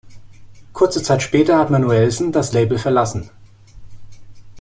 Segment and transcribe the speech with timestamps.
[0.73, 3.29] Kurze Zeit später hat Manuellsen das Label verlassen.